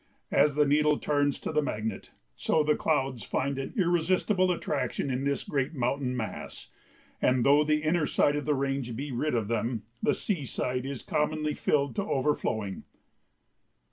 [0.31, 5.25] As the needle turns to the magnet so the clouds find an irresistible attraction in
[5.25, 6.71] this great mountain mass,
[7.21, 10.87] and though the inner side of the range be rid of them the sea side
[10.87, 12.81] is commonly filled to overflowing.